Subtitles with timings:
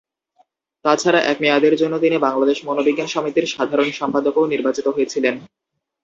[0.85, 5.35] তাছাড়া এক মেয়াদের জন্য তিনি বাংলাদেশ মনোবিজ্ঞান সমিতির সাধারণ সম্পাদকও নির্বাচিত হয়েছিলেন।